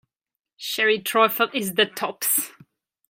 Sherry 0.57 0.97
trifle 0.99 1.49
is 1.53 1.75
the 1.75 1.85
tops! 1.85 2.49